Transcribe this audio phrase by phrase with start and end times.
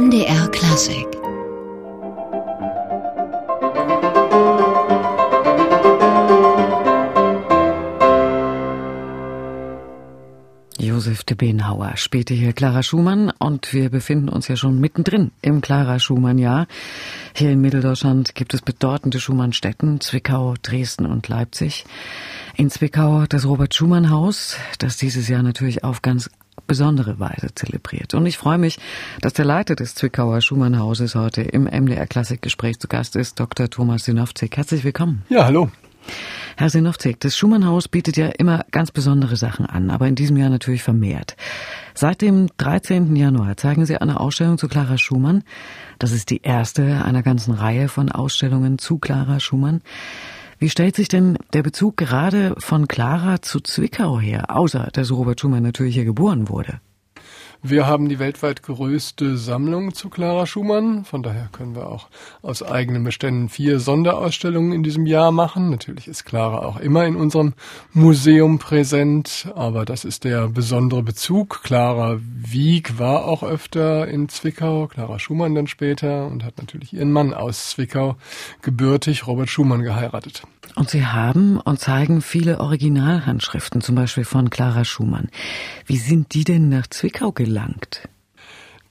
[0.00, 1.06] NDR Klassik
[10.78, 15.60] Josef de Benauer spielte hier Clara Schumann und wir befinden uns ja schon mittendrin im
[15.60, 16.66] Clara Schumann-Jahr.
[17.34, 21.84] Hier in Mitteldeutschland gibt es bedeutende Schumann-Städten, Zwickau, Dresden und Leipzig.
[22.56, 26.30] In Zwickau das Robert-Schumann-Haus, das dieses Jahr natürlich auf ganz
[26.66, 28.14] besondere Weise zelebriert.
[28.14, 28.78] Und ich freue mich,
[29.20, 33.68] dass der Leiter des Zwickauer Schumann-Hauses heute im MDR Klassikgespräch zu Gast ist, Dr.
[33.68, 34.56] Thomas Sinowczyk.
[34.56, 35.22] Herzlich willkommen.
[35.28, 35.70] Ja, hallo.
[36.56, 40.50] Herr Sinowczyk, das Schumannhaus bietet ja immer ganz besondere Sachen an, aber in diesem Jahr
[40.50, 41.36] natürlich vermehrt.
[41.94, 43.14] Seit dem 13.
[43.16, 45.42] Januar zeigen Sie eine Ausstellung zu Clara Schumann.
[45.98, 49.80] Das ist die erste einer ganzen Reihe von Ausstellungen zu Clara Schumann.
[50.62, 55.40] Wie stellt sich denn der Bezug gerade von Clara zu Zwickau her, außer dass Robert
[55.40, 56.82] Schumann natürlich hier geboren wurde?
[57.62, 61.04] Wir haben die weltweit größte Sammlung zu Clara Schumann.
[61.04, 62.08] Von daher können wir auch
[62.40, 65.68] aus eigenen Beständen vier Sonderausstellungen in diesem Jahr machen.
[65.68, 67.52] Natürlich ist Clara auch immer in unserem
[67.92, 71.62] Museum präsent, aber das ist der besondere Bezug.
[71.62, 77.12] Clara Wieg war auch öfter in Zwickau, Clara Schumann dann später und hat natürlich ihren
[77.12, 78.16] Mann aus Zwickau
[78.62, 80.44] gebürtig, Robert Schumann, geheiratet.
[80.76, 85.28] Und Sie haben und zeigen viele Originalhandschriften, zum Beispiel von Clara Schumann.
[85.86, 88.08] Wie sind die denn nach Zwickau gelangt?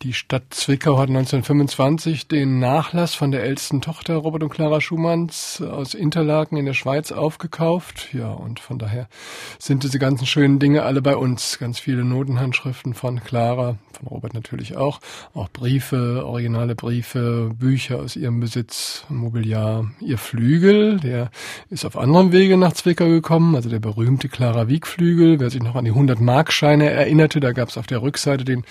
[0.01, 5.61] Die Stadt Zwickau hat 1925 den Nachlass von der ältesten Tochter Robert und Clara Schumanns
[5.61, 8.13] aus Interlaken in der Schweiz aufgekauft.
[8.13, 9.09] Ja, und von daher
[9.57, 11.59] sind diese ganzen schönen Dinge alle bei uns.
[11.59, 14.99] Ganz viele Notenhandschriften von Clara, von Robert natürlich auch.
[15.33, 19.91] Auch Briefe, originale Briefe, Bücher aus ihrem Besitz, Mobiliar.
[19.99, 21.31] Ihr Flügel, der
[21.69, 23.55] ist auf anderem Wege nach Zwickau gekommen.
[23.55, 25.39] Also der berühmte Clara Wiegflügel.
[25.39, 28.63] Wer sich noch an die 100-Markscheine erinnerte, da gab es auf der Rückseite den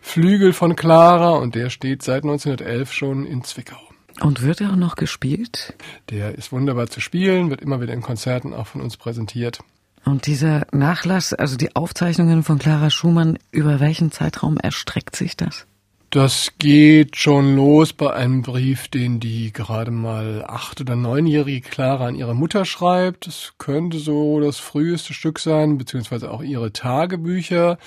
[0.00, 3.78] Flügel von Clara und der steht seit 1911 schon in Zwickau.
[4.20, 5.74] Und wird er auch noch gespielt?
[6.10, 9.58] Der ist wunderbar zu spielen, wird immer wieder in Konzerten auch von uns präsentiert.
[10.04, 15.66] Und dieser Nachlass, also die Aufzeichnungen von Clara Schumann, über welchen Zeitraum erstreckt sich das?
[16.14, 22.06] Das geht schon los bei einem Brief, den die gerade mal acht- oder neunjährige Clara
[22.06, 23.26] an ihre Mutter schreibt.
[23.26, 27.78] Das könnte so das früheste Stück sein, beziehungsweise auch ihre Tagebücher.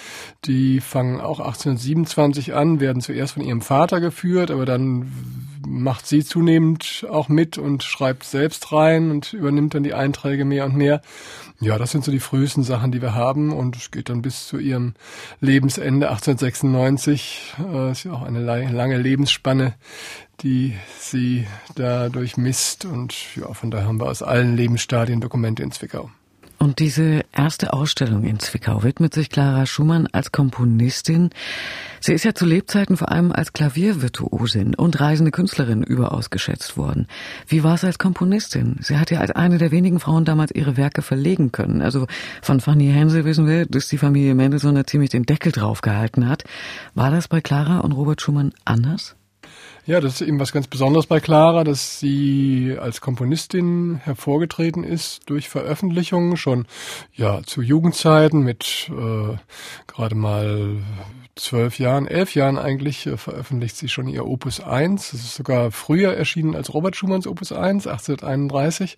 [0.43, 5.09] Die fangen auch 1827 an, werden zuerst von ihrem Vater geführt, aber dann
[5.67, 10.65] macht sie zunehmend auch mit und schreibt selbst rein und übernimmt dann die Einträge mehr
[10.65, 11.01] und mehr.
[11.59, 14.47] Ja, das sind so die frühesten Sachen, die wir haben und es geht dann bis
[14.47, 14.93] zu ihrem
[15.41, 17.55] Lebensende 1896.
[17.59, 19.73] Äh, ist ja auch eine lange Lebensspanne,
[20.41, 25.71] die sie da durchmisst und ja, von daher haben wir aus allen Lebensstadien Dokumente in
[25.71, 26.09] Zwickau.
[26.59, 31.29] Und diese erste Ausstellung in Zwickau widmet sich Clara Schumann als Komponistin.
[31.99, 37.07] Sie ist ja zu Lebzeiten vor allem als Klaviervirtuosin und reisende Künstlerin überaus geschätzt worden.
[37.47, 38.77] Wie war es als Komponistin?
[38.81, 41.81] Sie hat ja als eine der wenigen Frauen damals ihre Werke verlegen können.
[41.81, 42.07] Also
[42.41, 46.27] von Fanny Hensel wissen wir, dass die Familie Mendelssohn da ziemlich den Deckel drauf gehalten
[46.27, 46.43] hat.
[46.95, 49.15] War das bei Clara und Robert Schumann anders?
[49.87, 55.21] Ja, das ist eben was ganz Besonderes bei Clara, dass sie als Komponistin hervorgetreten ist
[55.29, 56.67] durch Veröffentlichungen schon
[57.15, 59.37] ja zu Jugendzeiten mit äh,
[59.87, 60.75] gerade mal
[61.37, 65.11] zwölf Jahren, elf Jahren eigentlich äh, veröffentlicht sie schon ihr Opus 1.
[65.11, 68.97] Das ist sogar früher erschienen als Robert Schumanns Opus 1, 1831.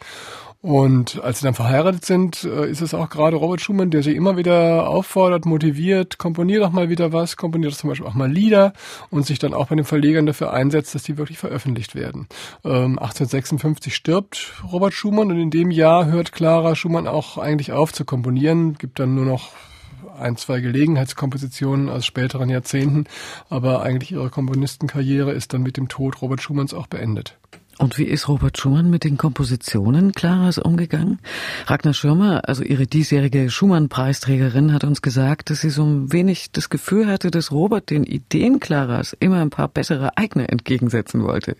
[0.61, 4.13] Und als sie dann verheiratet sind, äh, ist es auch gerade Robert Schumann, der sie
[4.13, 8.73] immer wieder auffordert, motiviert, komponier doch mal wieder was, komponiert zum Beispiel auch mal Lieder
[9.09, 12.27] und sich dann auch bei den Verlegern dafür einsetzt, dass die wirklich veröffentlicht werden.
[12.65, 17.93] Ähm, 1856 stirbt Robert Schumann und in dem Jahr hört Clara Schumann auch eigentlich auf
[17.93, 19.51] zu komponieren, gibt dann nur noch
[20.19, 23.05] ein, zwei Gelegenheitskompositionen aus späteren Jahrzehnten,
[23.49, 27.37] aber eigentlich ihre Komponistenkarriere ist dann mit dem Tod Robert Schumanns auch beendet.
[27.79, 31.19] Und wie ist Robert Schumann mit den Kompositionen Claras umgegangen?
[31.65, 36.69] Ragnar Schirmer, also ihre diesjährige Schumann-Preisträgerin, hat uns gesagt, dass sie so ein wenig das
[36.69, 41.55] Gefühl hatte, dass Robert den Ideen Claras immer ein paar bessere Eigner entgegensetzen wollte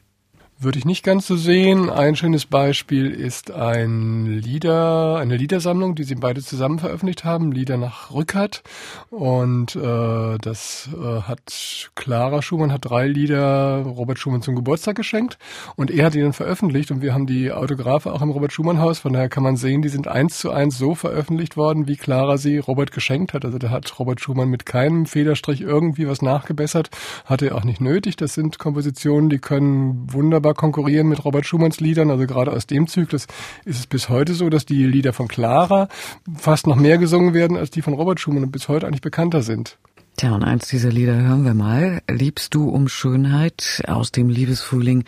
[0.61, 1.89] würde ich nicht ganz so sehen.
[1.89, 7.77] Ein schönes Beispiel ist ein Lieder, eine Liedersammlung, die sie beide zusammen veröffentlicht haben, Lieder
[7.77, 8.61] nach Rückert.
[9.09, 15.38] Und äh, das äh, hat Clara Schumann hat drei Lieder Robert Schumann zum Geburtstag geschenkt
[15.77, 18.79] und er hat die dann veröffentlicht und wir haben die Autographe auch im Robert Schumann
[18.79, 19.00] Haus.
[19.00, 22.38] Von daher kann man sehen, die sind eins zu eins so veröffentlicht worden, wie Clara
[22.38, 23.45] sie Robert geschenkt hat.
[23.45, 26.89] Also da hat Robert Schumann mit keinem Federstrich irgendwie was nachgebessert,
[27.23, 28.17] hatte er auch nicht nötig.
[28.17, 32.09] Das sind Kompositionen, die können wunderbar wunderbar konkurrieren mit Robert Schumanns Liedern.
[32.09, 33.27] Also gerade aus dem Zyklus
[33.65, 35.87] ist es bis heute so, dass die Lieder von Clara
[36.35, 39.41] fast noch mehr gesungen werden als die von Robert Schumann und bis heute eigentlich bekannter
[39.43, 39.77] sind.
[40.17, 42.01] Tja, und eins dieser Lieder hören wir mal.
[42.09, 45.05] Liebst du um Schönheit aus dem Liebesfrühling.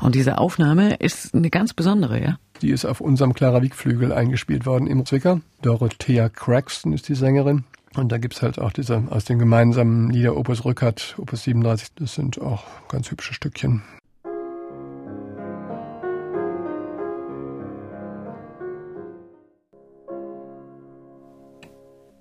[0.00, 2.38] Und diese Aufnahme ist eine ganz besondere, ja?
[2.62, 5.40] Die ist auf unserem Clara Wiegflügel eingespielt worden im Zwicker.
[5.62, 7.64] Dorothea Craxton ist die Sängerin.
[7.94, 11.90] Und da gibt's halt auch diese aus dem gemeinsamen Lieder Opus Rückert, Opus 37.
[11.96, 13.82] Das sind auch ganz hübsche Stückchen.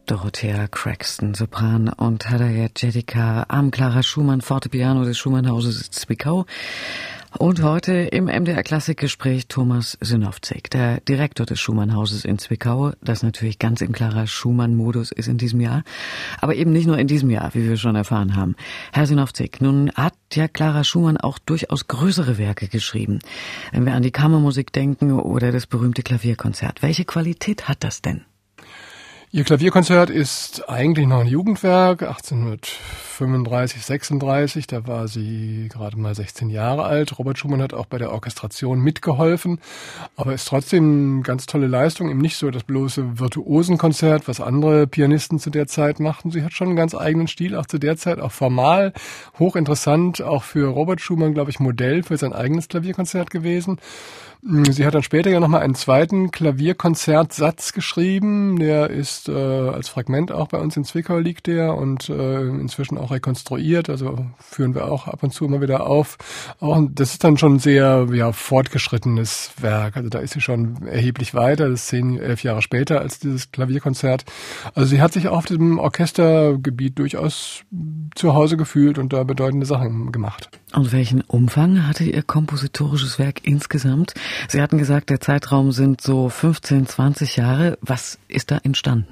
[0.07, 6.45] Dorothea Craxton, Sopran und Hadaya Jedika am Clara Schumann Fortepiano des Schumannhauses Zwickau.
[7.37, 13.59] Und heute im MDR Klassikgespräch Thomas Synowczyk, der Direktor des Schumannhauses in Zwickau, das natürlich
[13.59, 15.83] ganz im Clara Schumann-Modus ist in diesem Jahr,
[16.39, 18.55] aber eben nicht nur in diesem Jahr, wie wir schon erfahren haben.
[18.93, 23.19] Herr Synowczyk, nun hat ja Clara Schumann auch durchaus größere Werke geschrieben.
[23.73, 28.23] Wenn wir an die Kammermusik denken oder das berühmte Klavierkonzert, welche Qualität hat das denn?
[29.29, 36.49] Ihr Klavierkonzert ist eigentlich noch ein Jugendwerk, 1835, 36, da war sie gerade mal 16
[36.49, 37.19] Jahre alt.
[37.19, 39.59] Robert Schumann hat auch bei der Orchestration mitgeholfen,
[40.15, 44.87] aber ist trotzdem eine ganz tolle Leistung, eben nicht so das bloße Virtuosenkonzert, was andere
[44.87, 46.31] Pianisten zu der Zeit machten.
[46.31, 48.93] Sie hat schon einen ganz eigenen Stil, auch zu der Zeit, auch formal,
[49.39, 53.77] hochinteressant, auch für Robert Schumann, glaube ich, Modell für sein eigenes Klavierkonzert gewesen.
[54.43, 58.59] Sie hat dann später ja nochmal einen zweiten Klavierkonzertsatz geschrieben.
[58.59, 62.97] Der ist äh, als Fragment auch bei uns in Zwickau liegt der und äh, inzwischen
[62.97, 63.89] auch rekonstruiert.
[63.89, 66.17] Also führen wir auch ab und zu immer wieder auf.
[66.59, 69.97] Auch das ist dann schon sehr ja, fortgeschrittenes Werk.
[69.97, 71.69] Also da ist sie schon erheblich weiter.
[71.69, 74.25] Das ist zehn, elf Jahre später als dieses Klavierkonzert.
[74.73, 77.63] Also sie hat sich auf diesem Orchestergebiet durchaus
[78.15, 80.49] zu Hause gefühlt und da bedeutende Sachen gemacht.
[80.73, 84.13] Und welchen Umfang hatte Ihr kompositorisches Werk insgesamt?
[84.49, 87.77] Sie hatten gesagt, der Zeitraum sind so 15, 20 Jahre.
[87.81, 89.06] Was ist da entstanden?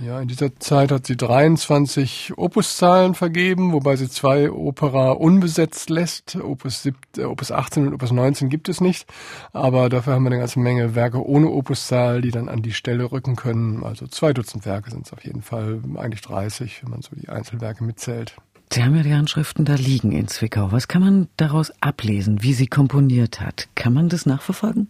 [0.00, 6.36] Ja, in dieser Zeit hat sie 23 Opuszahlen vergeben, wobei sie zwei Opera unbesetzt lässt.
[6.36, 9.06] Opus, 7, äh, Opus 18 und Opus 19 gibt es nicht,
[9.52, 13.10] aber dafür haben wir eine ganze Menge Werke ohne Opuszahl, die dann an die Stelle
[13.12, 13.84] rücken können.
[13.84, 17.28] Also zwei Dutzend Werke sind es auf jeden Fall, eigentlich 30, wenn man so die
[17.28, 18.36] Einzelwerke mitzählt.
[18.72, 20.72] Sie haben ja die Handschriften da liegen in Zwickau.
[20.72, 23.68] Was kann man daraus ablesen, wie sie komponiert hat?
[23.76, 24.88] Kann man das nachverfolgen?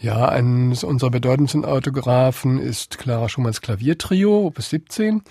[0.00, 5.22] Ja, eines unserer bedeutendsten Autographen ist Clara Schumanns Klaviertrio, Opus 17.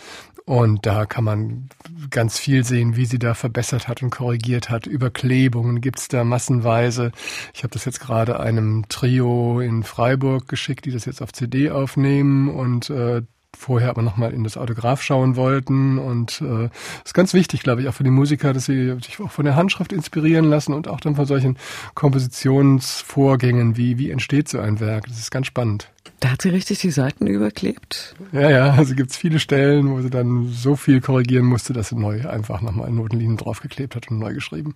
[0.45, 1.69] Und da kann man
[2.09, 4.87] ganz viel sehen, wie sie da verbessert hat und korrigiert hat.
[4.87, 7.11] Überklebungen gibt's da massenweise.
[7.53, 11.69] Ich habe das jetzt gerade einem Trio in Freiburg geschickt, die das jetzt auf CD
[11.69, 13.21] aufnehmen und äh,
[13.57, 15.97] vorher aber nochmal in das Autograph schauen wollten.
[15.97, 16.69] Und äh,
[17.03, 19.55] ist ganz wichtig, glaube ich, auch für die Musiker, dass sie sich auch von der
[19.55, 21.57] Handschrift inspirieren lassen und auch dann von solchen
[21.93, 25.05] Kompositionsvorgängen, wie, wie entsteht so ein Werk.
[25.07, 25.91] Das ist ganz spannend.
[26.19, 28.15] Da hat sie richtig die Seiten überklebt?
[28.31, 31.95] Ja, ja, also gibt's viele Stellen, wo sie dann so viel korrigieren musste, dass sie
[31.95, 34.75] neu einfach nochmal Notenlinien draufgeklebt hat und neu geschrieben.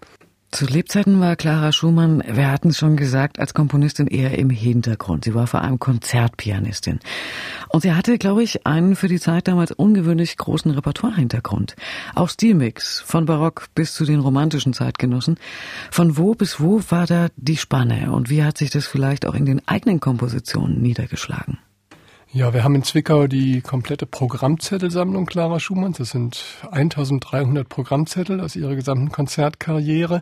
[0.55, 5.25] Zu Lebzeiten war Clara Schumann, wir hatten es schon gesagt, als Komponistin eher im Hintergrund.
[5.25, 7.01] Sie war vor allem Konzertpianistin.
[7.67, 11.75] Und sie hatte, glaube ich, einen für die Zeit damals ungewöhnlich großen Repertoire-Hintergrund.
[12.15, 15.35] Auch Stilmix, von Barock bis zu den romantischen Zeitgenossen.
[15.91, 19.35] Von wo bis wo war da die Spanne und wie hat sich das vielleicht auch
[19.35, 21.57] in den eigenen Kompositionen niedergeschlagen?
[22.35, 25.99] Ja, wir haben in Zwickau die komplette Programmzettelsammlung Clara Schumanns.
[25.99, 30.21] Das sind 1300 Programmzettel aus ihrer gesamten Konzertkarriere,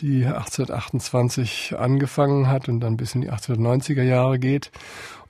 [0.00, 4.70] die 1828 angefangen hat und dann bis in die 1890er Jahre geht.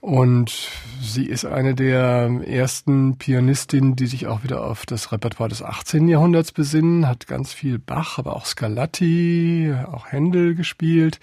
[0.00, 0.71] Und
[1.02, 6.07] sie ist eine der ersten Pianistinnen, die sich auch wieder auf das Repertoire des 18.
[6.09, 11.19] Jahrhunderts besinnen, hat ganz viel Bach, aber auch Scarlatti, auch Händel gespielt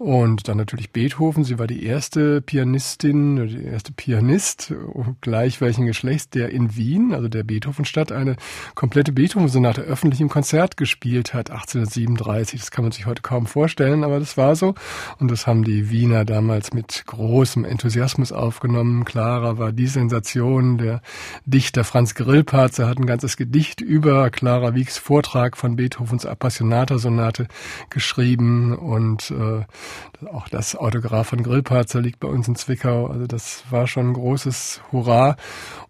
[0.00, 1.44] und dann natürlich Beethoven.
[1.44, 4.72] Sie war die erste Pianistin die erste Pianist,
[5.20, 8.36] gleich welchen Geschlechts, der in Wien, also der Beethovenstadt, eine
[8.74, 12.60] komplette Beethoven-Sonate öffentlich im Konzert gespielt hat, 1837.
[12.60, 14.74] Das kann man sich heute kaum vorstellen, aber das war so.
[15.18, 17.66] Und das haben die Wiener damals mit großem
[18.00, 19.04] Enthusiasmus aufgenommen.
[19.04, 20.78] Clara war die Sensation.
[20.78, 21.02] Der
[21.44, 27.46] Dichter Franz Grillparzer hat ein ganzes Gedicht über Clara Wiegs Vortrag von Beethovens Appassionata-Sonate
[27.90, 33.06] geschrieben und äh, auch das Autograph von Grillparzer liegt bei uns in Zwickau.
[33.06, 35.36] Also das war schon ein großes Hurra.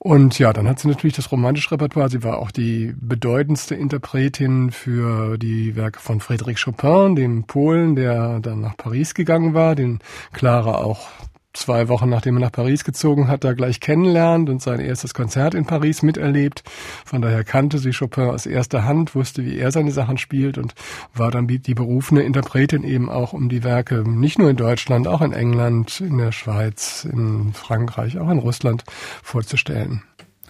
[0.01, 2.11] Und ja, dann hat sie natürlich das romantische Repertoire.
[2.11, 8.41] Sie war auch die bedeutendste Interpretin für die Werke von Frédéric Chopin, dem Polen, der
[8.41, 10.01] dann nach Paris gegangen war, den
[10.33, 11.07] Clara auch
[11.53, 15.55] zwei Wochen nachdem er nach Paris gezogen hat, da gleich kennenlernt und sein erstes Konzert
[15.55, 16.63] in Paris miterlebt.
[17.05, 20.75] Von daher kannte sie Chopin aus erster Hand, wusste, wie er seine Sachen spielt und
[21.15, 25.23] war dann die berufene Interpretin eben auch um die Werke nicht nur in Deutschland, auch
[25.23, 28.85] in England, in der Schweiz, in Frankreich, auch in Russland
[29.23, 30.03] vorzustellen.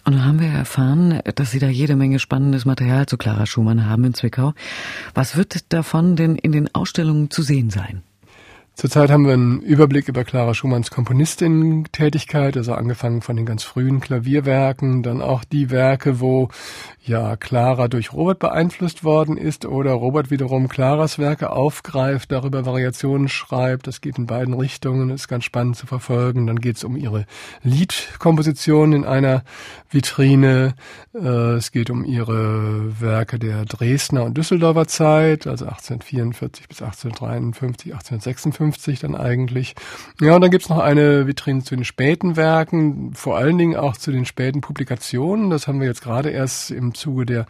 [0.04, 3.86] Und dann haben wir erfahren, dass Sie da jede Menge spannendes Material zu Clara Schumann
[3.86, 4.54] haben in Zwickau.
[5.14, 8.02] Was wird davon denn in den Ausstellungen zu sehen sein?
[8.74, 14.00] Zurzeit haben wir einen Überblick über Clara Schumanns Komponistinnen-Tätigkeit, also angefangen von den ganz frühen
[14.00, 16.48] Klavierwerken, dann auch die Werke, wo
[17.04, 23.28] ja Clara durch Robert beeinflusst worden ist oder Robert wiederum Claras Werke aufgreift, darüber Variationen
[23.28, 23.86] schreibt.
[23.86, 26.46] Das geht in beiden Richtungen, ist ganz spannend zu verfolgen.
[26.46, 27.26] Dann geht es um ihre
[27.62, 29.42] Liedkomposition in einer
[29.90, 30.74] Vitrine.
[31.14, 37.92] Äh, es geht um ihre Werke der Dresdner und Düsseldorfer Zeit, also 1844 bis 1853,
[37.92, 38.59] 1856
[39.00, 39.74] dann eigentlich.
[40.20, 43.96] Ja, und dann gibt's noch eine Vitrine zu den späten Werken, vor allen Dingen auch
[43.96, 45.50] zu den späten Publikationen.
[45.50, 47.46] Das haben wir jetzt gerade erst im Zuge der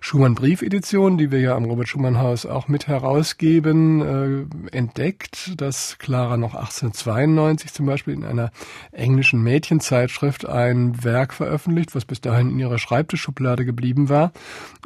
[0.00, 5.98] Schumann Briefedition, die wir ja am Robert Schumann Haus auch mit herausgeben, äh, entdeckt, dass
[5.98, 8.50] Clara noch 1892 zum Beispiel in einer
[8.92, 14.32] englischen Mädchenzeitschrift ein Werk veröffentlicht, was bis dahin in ihrer Schreibtischschublade geblieben war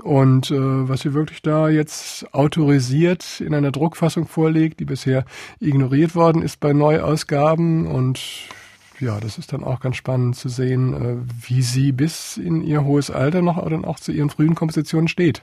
[0.02, 5.24] und äh, was sie wirklich da jetzt autorisiert in einer Druckfassung vorlegt, die bisher
[5.66, 8.20] ignoriert worden ist bei Neuausgaben und
[9.00, 12.84] ja, das ist dann auch ganz spannend zu sehen, äh, wie sie bis in ihr
[12.84, 15.42] hohes Alter noch dann auch zu ihren frühen Kompositionen steht.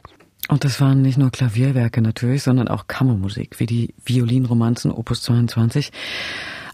[0.50, 5.92] Und das waren nicht nur Klavierwerke natürlich, sondern auch Kammermusik, wie die Violinromanzen Opus 22.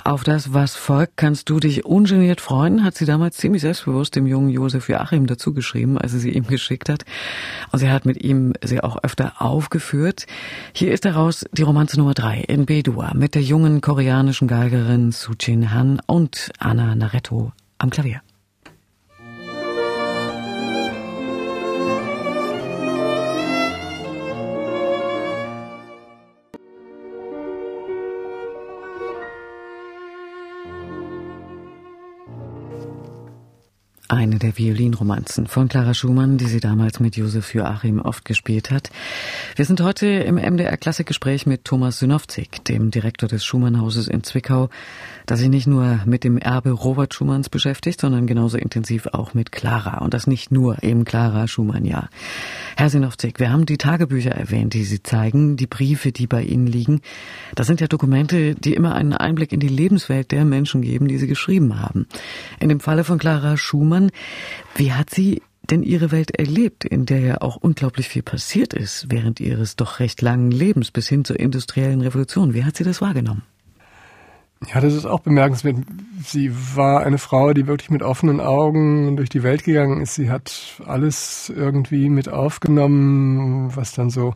[0.10, 4.26] Auf das, was folgt, kannst du dich ungeniert freuen, hat sie damals ziemlich selbstbewusst dem
[4.26, 7.06] jungen Josef Joachim dazu geschrieben, als sie sie ihm geschickt hat.
[7.72, 10.26] Und sie hat mit ihm sie auch öfter aufgeführt.
[10.74, 15.34] Hier ist daraus die Romanze Nummer drei in B-Dur mit der jungen koreanischen Geigerin Su
[15.40, 18.22] Jin Han und Anna Naretto am Klavier.
[34.12, 38.90] Eine der Violinromanzen von Clara Schumann, die sie damals mit Josef Joachim oft gespielt hat.
[39.56, 44.70] Wir sind heute im MDR Klassikgespräch mit Thomas Synowzig, dem Direktor des Schumannhauses in Zwickau,
[45.28, 49.52] das sich nicht nur mit dem Erbe Robert Schumanns beschäftigt, sondern genauso intensiv auch mit
[49.52, 50.00] Clara.
[50.00, 52.10] Und das nicht nur im Clara Schumann-Jahr.
[52.78, 56.66] Herr Synowzig, wir haben die Tagebücher erwähnt, die Sie zeigen, die Briefe, die bei Ihnen
[56.66, 57.02] liegen.
[57.54, 61.20] Das sind ja Dokumente, die immer einen Einblick in die Lebenswelt der Menschen geben, die
[61.20, 62.08] Sie geschrieben haben.
[62.60, 63.99] In dem Falle von Clara Schumann,
[64.76, 69.08] wie hat sie denn ihre Welt erlebt, in der ja auch unglaublich viel passiert ist
[69.10, 72.54] während ihres doch recht langen Lebens bis hin zur industriellen Revolution?
[72.54, 73.44] Wie hat sie das wahrgenommen?
[74.68, 75.78] Ja, das ist auch bemerkenswert.
[76.22, 80.16] Sie war eine Frau, die wirklich mit offenen Augen durch die Welt gegangen ist.
[80.16, 84.34] Sie hat alles irgendwie mit aufgenommen, was dann so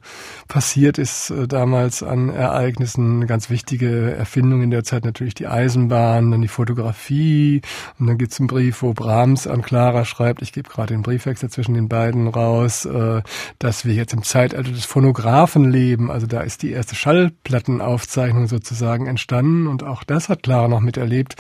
[0.48, 3.18] passiert ist äh, damals an Ereignissen.
[3.18, 7.62] Eine ganz wichtige Erfindung in der Zeit natürlich die Eisenbahn, dann die Fotografie.
[8.00, 11.50] Und dann gibt's einen Brief, wo Brahms an Clara schreibt, ich gebe gerade den Briefwechsel
[11.50, 13.22] zwischen den beiden raus, äh,
[13.60, 16.10] dass wir jetzt im Zeitalter des Phonographen leben.
[16.10, 21.36] Also da ist die erste Schallplattenaufzeichnung sozusagen entstanden und auch das hat Clara noch miterlebt.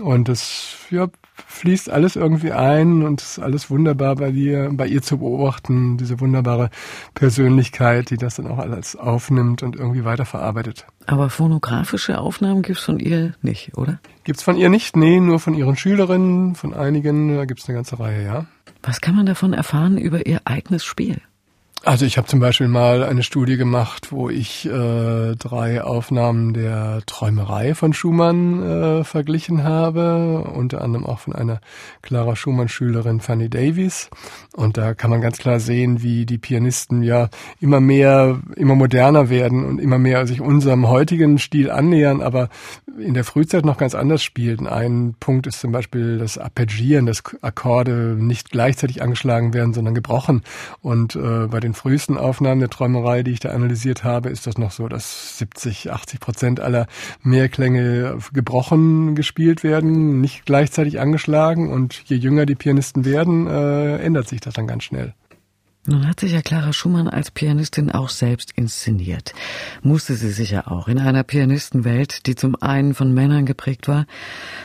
[0.00, 1.08] Und das ja,
[1.46, 6.20] fließt alles irgendwie ein und ist alles wunderbar bei dir, bei ihr zu beobachten, diese
[6.20, 6.70] wunderbare
[7.14, 10.86] Persönlichkeit, die das dann auch alles aufnimmt und irgendwie weiterverarbeitet.
[11.06, 14.00] Aber phonografische Aufnahmen gibt's von ihr nicht, oder?
[14.24, 14.96] Gibt's von ihr nicht?
[14.96, 18.46] Nee, nur von ihren Schülerinnen, von einigen, da gibt's eine ganze Reihe, ja.
[18.82, 21.20] Was kann man davon erfahren über ihr eigenes Spiel?
[21.82, 27.00] Also ich habe zum Beispiel mal eine Studie gemacht, wo ich äh, drei Aufnahmen der
[27.06, 31.62] Träumerei von Schumann äh, verglichen habe, unter anderem auch von einer
[32.02, 34.10] Clara Schumann-Schülerin Fanny Davies.
[34.54, 39.30] Und da kann man ganz klar sehen, wie die Pianisten ja immer mehr, immer moderner
[39.30, 42.50] werden und immer mehr sich unserem heutigen Stil annähern, aber
[42.98, 44.66] in der Frühzeit noch ganz anders spielten.
[44.66, 50.42] Ein Punkt ist zum Beispiel das Arpeggieren, dass Akkorde nicht gleichzeitig angeschlagen werden, sondern gebrochen.
[50.82, 54.46] Und äh, bei den den frühesten Aufnahmen der Träumerei, die ich da analysiert habe, ist
[54.46, 56.86] das noch so, dass 70, 80 Prozent aller
[57.22, 61.70] Mehrklänge gebrochen gespielt werden, nicht gleichzeitig angeschlagen.
[61.70, 65.14] Und je jünger die Pianisten werden, äh, ändert sich das dann ganz schnell.
[65.90, 69.32] Nun hat sich ja Clara Schumann als Pianistin auch selbst inszeniert.
[69.82, 74.06] Musste sie sich ja auch in einer Pianistenwelt, die zum einen von Männern geprägt war,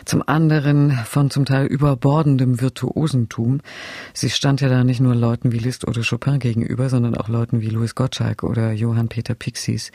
[0.06, 3.62] zum anderen von zum Teil überbordendem Virtuosentum.
[4.14, 7.60] Sie stand ja da nicht nur Leuten wie Liszt oder Chopin gegenüber, sondern auch Leuten
[7.60, 9.92] wie Louis Gottschalk oder Johann Peter Pixies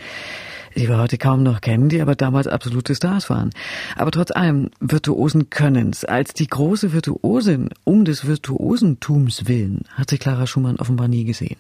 [0.77, 3.51] die wir heute kaum noch kennen, die aber damals absolute Stars waren.
[3.97, 10.21] Aber trotz allem virtuosen Könnens, als die große Virtuosin um des Virtuosentums willen, hat sich
[10.21, 11.57] Clara Schumann offenbar nie gesehen.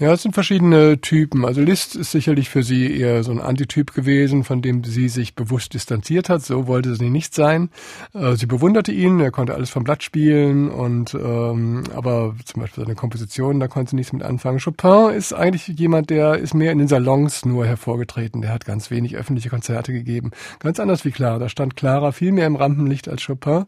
[0.00, 1.44] Ja, es sind verschiedene Typen.
[1.44, 5.34] Also Liszt ist sicherlich für sie eher so ein Antityp gewesen, von dem sie sich
[5.34, 6.42] bewusst distanziert hat.
[6.42, 7.70] So wollte sie nicht sein.
[8.14, 12.84] Äh, sie bewunderte ihn, er konnte alles vom Blatt spielen und ähm, aber zum Beispiel
[12.84, 14.60] seine Kompositionen, da konnte sie nichts mit anfangen.
[14.60, 18.40] Chopin ist eigentlich jemand, der ist mehr in den Salons nur hervorgetreten.
[18.40, 20.30] Der hat ganz wenig öffentliche Konzerte gegeben.
[20.60, 21.40] Ganz anders wie Clara.
[21.40, 23.64] Da stand Clara viel mehr im Rampenlicht als Chopin.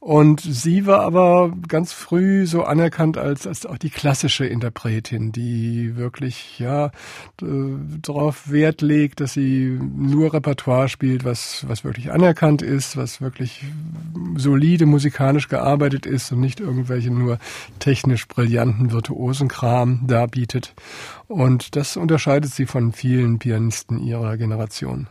[0.00, 5.65] Und sie war aber ganz früh so anerkannt als, als auch die klassische Interpretin, die
[5.66, 6.90] die wirklich ja
[7.38, 13.64] darauf Wert legt, dass sie nur Repertoire spielt, was was wirklich anerkannt ist, was wirklich
[14.36, 17.38] solide musikalisch gearbeitet ist und nicht irgendwelche nur
[17.78, 20.74] technisch brillanten Virtuosenkram darbietet.
[21.28, 25.08] Und das unterscheidet sie von vielen Pianisten ihrer Generation.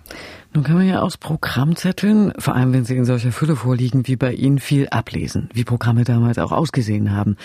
[0.56, 4.16] Nun kann man ja aus Programmzetteln, vor allem wenn sie in solcher Fülle vorliegen wie
[4.16, 7.36] bei Ihnen, viel ablesen, wie Programme damals auch ausgesehen haben.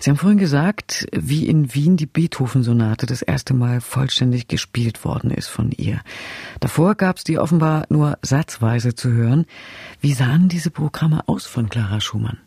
[0.00, 5.30] Sie haben vorhin gesagt, wie in Wien die Beethoven-Sonate das erste Mal vollständig gespielt worden
[5.30, 6.00] ist von ihr.
[6.58, 9.44] Davor gab es die offenbar nur satzweise zu hören.
[10.00, 12.38] Wie sahen diese Programme aus von Clara Schumann?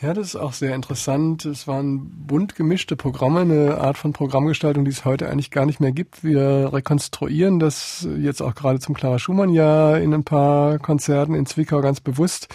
[0.00, 1.44] Ja, das ist auch sehr interessant.
[1.44, 5.80] Es waren bunt gemischte Programme, eine Art von Programmgestaltung, die es heute eigentlich gar nicht
[5.80, 6.22] mehr gibt.
[6.22, 11.46] Wir rekonstruieren das jetzt auch gerade zum Clara Schumann ja in ein paar Konzerten in
[11.46, 12.46] Zwickau ganz bewusst,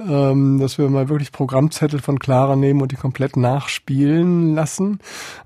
[0.00, 4.98] ähm, dass wir mal wirklich Programmzettel von Clara nehmen und die komplett nachspielen lassen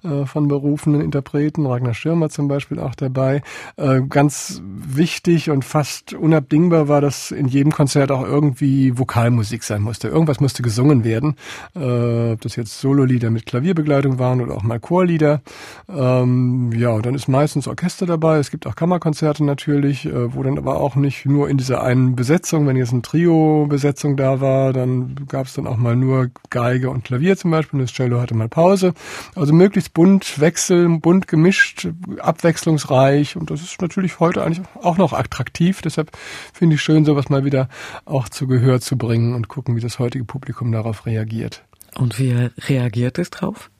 [0.03, 1.67] äh, von berufenen Interpreten.
[1.67, 3.43] Ragnar Schirmer zum Beispiel auch dabei.
[3.77, 9.83] Äh, ganz wichtig und fast unabdingbar war, dass in jedem Konzert auch irgendwie Vokalmusik sein
[9.83, 10.09] musste.
[10.09, 11.34] Irgendwas musste gesungen werden
[11.75, 15.43] äh, ob das jetzt Sololieder mit Klavierbegleitung waren oder auch mal Chorlieder.
[15.89, 18.39] Ähm, ja, dann ist meistens Orchester dabei.
[18.39, 22.17] Es gibt auch Kammerkonzerte natürlich, äh, wo dann aber auch nicht nur in dieser einen
[22.17, 26.91] Besetzung, wenn jetzt eine Trio-Besetzung da war, dann gab es dann auch mal nur Geige
[26.91, 27.81] und Klavier zum Beispiel.
[27.81, 28.95] Das Cello hatte mal Pause.
[29.35, 31.89] Also möglichst bunt wechseln, bunt gemischt,
[32.19, 33.37] abwechslungsreich.
[33.37, 35.83] Und das ist natürlich heute eigentlich auch noch attraktiv.
[35.83, 36.11] Deshalb
[36.53, 37.69] finde ich schön, sowas mal wieder
[38.05, 41.65] auch zu Gehör zu bringen und gucken, wie das heutige Publikum darauf reagiert reagiert.
[41.97, 43.71] Und wie reagiert es drauf?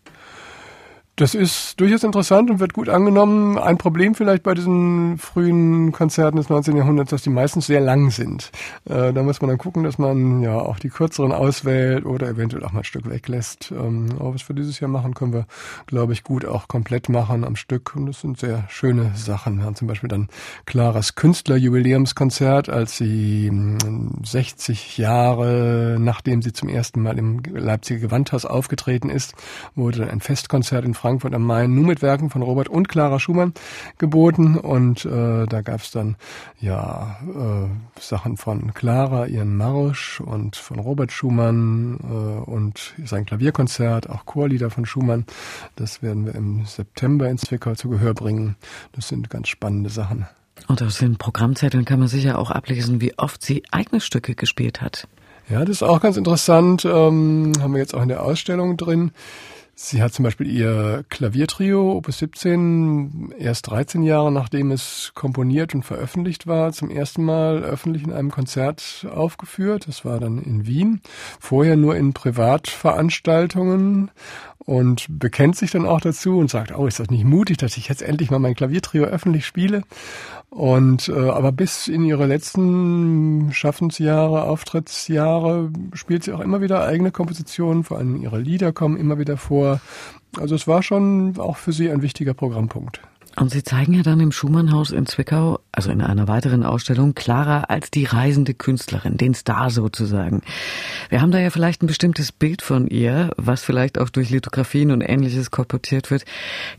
[1.17, 3.57] Das ist durchaus interessant und wird gut angenommen.
[3.57, 6.77] Ein Problem vielleicht bei diesen frühen Konzerten des 19.
[6.77, 8.51] Jahrhunderts, dass die meistens sehr lang sind.
[8.85, 12.65] Äh, da muss man dann gucken, dass man ja auch die kürzeren auswählt oder eventuell
[12.65, 13.71] auch mal ein Stück weglässt.
[13.71, 15.47] Ähm, aber was wir dieses Jahr machen, können wir,
[15.87, 17.95] glaube ich, gut auch komplett machen am Stück.
[17.95, 19.59] Und das sind sehr schöne Sachen.
[19.59, 20.29] Wir haben zum Beispiel dann
[20.67, 23.53] Claras Künstlerjubiläumskonzert, als sie
[24.25, 29.35] 60 hm, Jahre, nachdem sie zum ersten Mal im Leipziger Gewandhaus aufgetreten ist,
[29.77, 33.53] wurde ein Festkonzert in Frankfurt am Main nur mit Werken von Robert und Clara Schumann
[33.99, 36.17] geboten und äh, da gab es dann
[36.63, 44.09] ja äh, Sachen von Clara, ihren Marsch und von Robert Schumann äh, und sein Klavierkonzert,
[44.09, 45.27] auch Chorlieder von Schumann.
[45.77, 48.57] Das werden wir im September in Zwickau zu Gehör bringen.
[48.93, 50.27] Das sind ganz spannende Sachen.
[50.69, 54.81] Und aus den Programmzetteln kann man sicher auch ablesen, wie oft sie eigene Stücke gespielt
[54.81, 55.07] hat.
[55.51, 56.87] Ja, das ist auch ganz interessant.
[56.87, 59.11] Ähm, haben wir jetzt auch in der Ausstellung drin.
[59.77, 65.83] Sie hat zum Beispiel ihr Klaviertrio Opus 17 erst 13 Jahre nachdem es komponiert und
[65.83, 69.89] veröffentlicht war, zum ersten Mal öffentlich in einem Konzert aufgeführt.
[69.89, 71.01] Das war dann in Wien.
[71.41, 74.13] Vorher nur in Privatveranstaltungen
[74.65, 77.89] und bekennt sich dann auch dazu und sagt, oh, ist das nicht mutig, dass ich
[77.89, 79.83] jetzt endlich mal mein Klaviertrio öffentlich spiele.
[80.49, 87.11] Und äh, aber bis in ihre letzten Schaffensjahre, Auftrittsjahre spielt sie auch immer wieder eigene
[87.11, 89.64] Kompositionen, vor allem ihre Lieder kommen immer wieder vor.
[90.37, 93.01] Also es war schon auch für sie ein wichtiger Programmpunkt.
[93.37, 97.65] Und Sie zeigen ja dann im Schumannhaus in Zwickau, also in einer weiteren Ausstellung, Clara
[97.65, 100.43] als die reisende Künstlerin, den Star sozusagen.
[101.09, 104.93] Wir haben da ja vielleicht ein bestimmtes Bild von ihr, was vielleicht auch durch Lithografien
[104.93, 106.25] und ähnliches kolportiert wird.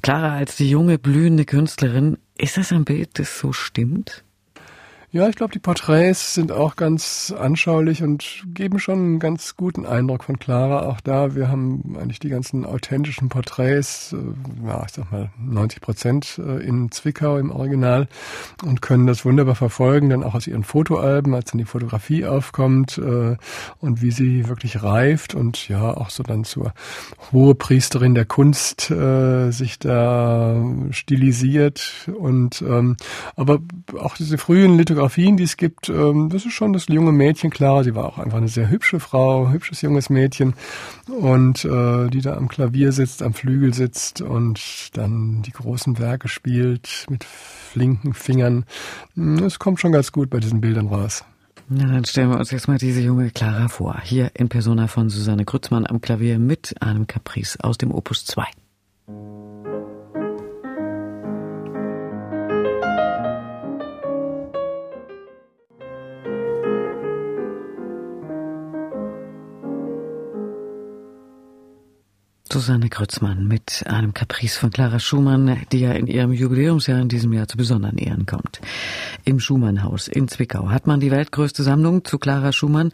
[0.02, 2.17] Clara als die junge, blühende Künstlerin.
[2.38, 4.24] Ist das ein Bild, das so stimmt?
[5.15, 9.86] Ja, ich glaube, die Porträts sind auch ganz anschaulich und geben schon einen ganz guten
[9.86, 10.88] Eindruck von Clara.
[10.88, 15.80] Auch da, wir haben eigentlich die ganzen authentischen Porträts, äh, ja, ich sag mal 90
[15.80, 18.10] Prozent äh, in Zwickau im Original
[18.65, 22.97] und können das wunderbar verfolgen, dann auch aus ihren Fotoalben, als dann die Fotografie aufkommt
[22.97, 23.38] äh,
[23.80, 26.73] und wie sie wirklich reift und ja, auch so dann zur
[27.32, 32.97] hohe Priesterin der Kunst äh, sich da stilisiert und ähm,
[33.38, 33.60] aber
[33.97, 37.52] auch diese frühen Lithografien Biografien, die es gibt, ähm, das ist schon das junge Mädchen,
[37.52, 40.56] klar, sie war auch einfach eine sehr hübsche Frau, hübsches junges Mädchen
[41.08, 46.28] und äh, die da am Klavier sitzt, am Flügel sitzt und dann die großen Werke
[46.28, 48.65] spielt mit flinken Fingern.
[49.15, 51.24] Das kommt schon ganz gut bei diesen Bildern raus.
[51.70, 54.02] Na, dann stellen wir uns jetzt mal diese junge Clara vor.
[54.04, 58.44] Hier in Persona von Susanne Grützmann am Klavier mit einem Caprice aus dem Opus 2.
[72.56, 77.34] Susanne Grützmann mit einem Caprice von Clara Schumann, die ja in ihrem Jubiläumsjahr in diesem
[77.34, 78.62] Jahr zu besonderen Ehren kommt.
[79.27, 82.91] Im Schumannhaus in Zwickau hat man die weltgrößte Sammlung zu Clara Schumann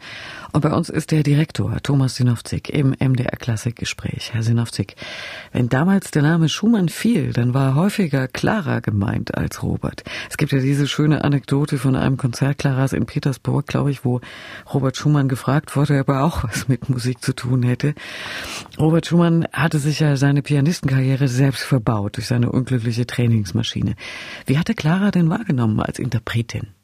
[0.52, 4.32] und bei uns ist der Direktor Thomas Sinowczyk im MDR Klassikgespräch.
[4.32, 4.96] Herr Sinowczyk,
[5.52, 10.04] wenn damals der Name Schumann fiel, dann war häufiger Clara gemeint als Robert.
[10.30, 14.22] Es gibt ja diese schöne Anekdote von einem Konzert Claras in Petersburg, glaube ich, wo
[14.72, 17.94] Robert Schumann gefragt wurde, ob er auch was mit Musik zu tun hätte.
[18.78, 23.96] Robert Schumann hatte sich ja seine Pianistenkarriere selbst verbaut durch seine unglückliche Trainingsmaschine.
[24.46, 26.21] Wie hatte Clara denn wahrgenommen als Interpretin?
[26.22, 26.74] Interpretin.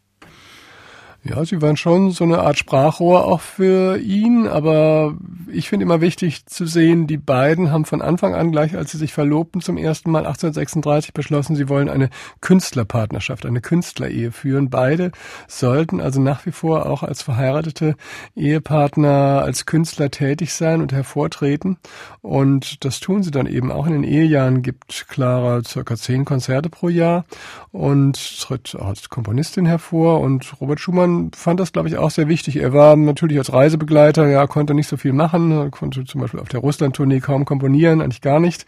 [1.24, 5.16] Ja, sie waren schon so eine Art Sprachrohr auch für ihn, aber
[5.50, 8.98] ich finde immer wichtig zu sehen, die beiden haben von Anfang an, gleich als sie
[8.98, 14.70] sich verlobten zum ersten Mal 1836 beschlossen, sie wollen eine Künstlerpartnerschaft, eine Künstlerehe führen.
[14.70, 15.10] Beide
[15.48, 17.96] sollten also nach wie vor auch als verheiratete
[18.36, 21.78] Ehepartner als Künstler tätig sein und hervortreten.
[22.22, 26.68] Und das tun sie dann eben auch in den Ehejahren, gibt Clara circa zehn Konzerte
[26.68, 27.24] pro Jahr
[27.72, 32.28] und tritt auch als Komponistin hervor und Robert Schumann fand das, glaube ich, auch sehr
[32.28, 32.56] wichtig.
[32.56, 36.48] Er war natürlich als Reisebegleiter, ja, konnte nicht so viel machen, konnte zum Beispiel auf
[36.48, 38.66] der Russland-Tournee kaum komponieren, eigentlich gar nicht.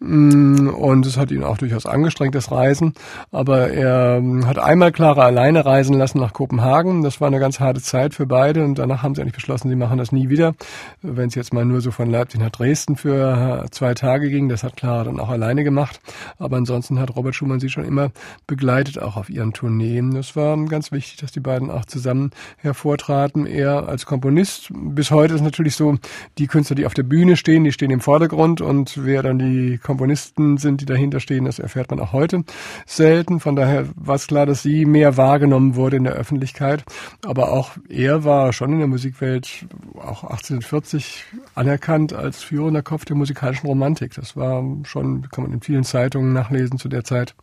[0.00, 2.94] Mm, und es hat ihn auch durchaus angestrengt, das Reisen.
[3.30, 7.02] Aber er mm, hat einmal Clara alleine reisen lassen nach Kopenhagen.
[7.02, 8.64] Das war eine ganz harte Zeit für beide.
[8.64, 10.54] Und danach haben sie eigentlich beschlossen, sie machen das nie wieder.
[11.02, 14.62] Wenn es jetzt mal nur so von Leipzig nach Dresden für zwei Tage ging, das
[14.62, 16.00] hat Clara dann auch alleine gemacht.
[16.38, 18.10] Aber ansonsten hat Robert Schumann sie schon immer
[18.46, 20.14] begleitet, auch auf ihren Tourneen.
[20.14, 23.46] Das war ganz wichtig, dass die beiden auch zusammen hervortraten.
[23.46, 24.70] Er als Komponist.
[24.72, 25.96] Bis heute ist natürlich so,
[26.38, 29.78] die Künstler, die auf der Bühne stehen, die stehen im Vordergrund und wer dann die
[29.78, 32.44] Komponisten sind, die dahinter stehen, das erfährt man auch heute
[32.86, 33.40] selten.
[33.40, 36.84] Von daher war es klar, dass sie mehr wahrgenommen wurde in der Öffentlichkeit.
[37.24, 43.16] Aber auch er war schon in der Musikwelt auch 1840 anerkannt als führender Kopf der
[43.16, 44.14] musikalischen Romantik.
[44.14, 47.34] Das war schon, kann man in vielen Zeitungen nachlesen zu der Zeit.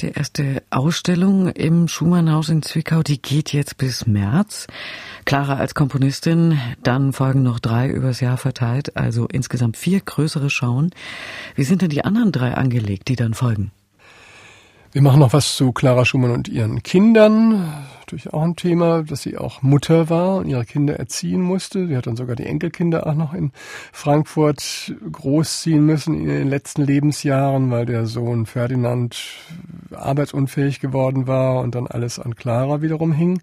[0.00, 4.66] Die erste Ausstellung im Schumannhaus in Zwickau, die geht jetzt bis März.
[5.26, 10.90] Clara als Komponistin, dann folgen noch drei übers Jahr verteilt, also insgesamt vier größere Schauen.
[11.54, 13.72] Wie sind denn die anderen drei angelegt, die dann folgen?
[14.92, 17.72] Wir machen noch was zu Clara Schumann und ihren Kindern.
[18.00, 21.86] Natürlich auch ein Thema, dass sie auch Mutter war und ihre Kinder erziehen musste.
[21.86, 23.52] Sie hat dann sogar die Enkelkinder auch noch in
[23.92, 29.16] Frankfurt großziehen müssen in den letzten Lebensjahren, weil der Sohn Ferdinand
[29.92, 33.40] arbeitsunfähig geworden war und dann alles an Clara wiederum hing.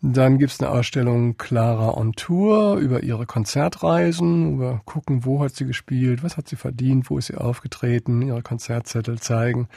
[0.00, 5.66] Dann gibt's eine Ausstellung Clara on Tour über ihre Konzertreisen, wir gucken, wo hat sie
[5.66, 9.68] gespielt, was hat sie verdient, wo ist sie aufgetreten, ihre Konzertzettel zeigen,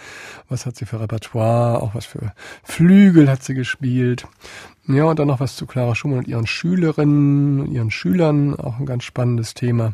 [0.48, 4.28] was hat sie für Repertoire, auch was für Flügel hat sie gespielt.
[4.88, 8.80] Ja, und dann noch was zu Clara Schumann und ihren Schülerinnen und ihren Schülern, auch
[8.80, 9.94] ein ganz spannendes Thema.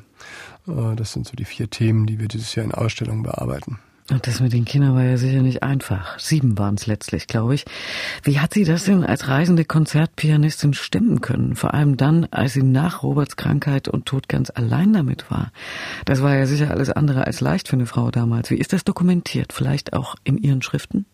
[0.68, 3.80] Äh, das sind so die vier Themen, die wir dieses Jahr in Ausstellungen bearbeiten.
[4.10, 6.18] Und das mit den Kindern war ja sicher nicht einfach.
[6.18, 7.66] Sieben waren es letztlich, glaube ich.
[8.24, 11.58] Wie hat sie das denn als reisende Konzertpianistin stemmen können?
[11.58, 15.52] Vor allem dann, als sie nach Roberts Krankheit und Tod ganz allein damit war.
[16.06, 18.50] Das war ja sicher alles andere als leicht für eine Frau damals.
[18.50, 19.52] Wie ist das dokumentiert?
[19.52, 21.06] Vielleicht auch in ihren Schriften?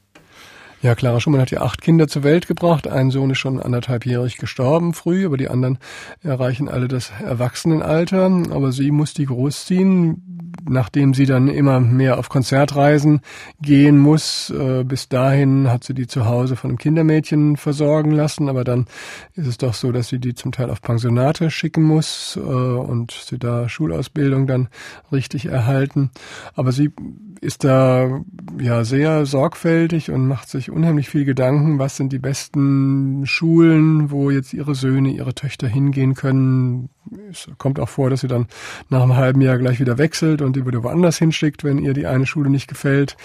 [0.83, 2.89] Ja, Clara Schumann hat ja acht Kinder zur Welt gebracht.
[2.89, 5.77] Ein Sohn ist schon anderthalbjährig gestorben früh, aber die anderen
[6.21, 8.25] erreichen alle das Erwachsenenalter.
[8.49, 13.21] Aber sie muss die großziehen, nachdem sie dann immer mehr auf Konzertreisen
[13.61, 14.49] gehen muss.
[14.49, 18.87] Äh, bis dahin hat sie die zu Hause von einem Kindermädchen versorgen lassen, aber dann
[19.35, 23.11] ist es doch so, dass sie die zum Teil auf Pensionate schicken muss äh, und
[23.11, 24.67] sie da Schulausbildung dann
[25.13, 26.11] richtig erhalten.
[26.55, 26.91] Aber sie
[27.39, 28.21] ist da
[28.59, 34.29] ja sehr sorgfältig und macht sich unheimlich viel Gedanken, was sind die besten Schulen, wo
[34.29, 36.89] jetzt ihre Söhne, ihre Töchter hingehen können.
[37.29, 38.47] Es kommt auch vor, dass sie dann
[38.89, 42.07] nach einem halben Jahr gleich wieder wechselt und die wieder woanders hinschickt, wenn ihr die
[42.07, 43.15] eine Schule nicht gefällt.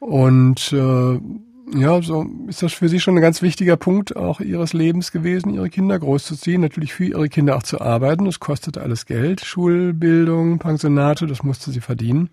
[0.00, 1.20] Und äh,
[1.74, 5.52] ja, so ist das für sie schon ein ganz wichtiger Punkt auch ihres Lebens gewesen,
[5.52, 8.24] ihre Kinder großzuziehen, natürlich für ihre Kinder auch zu arbeiten.
[8.24, 12.30] Das kostet alles Geld, Schulbildung, Pensionate, das musste sie verdienen.